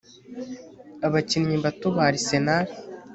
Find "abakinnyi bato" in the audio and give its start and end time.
1.07-1.87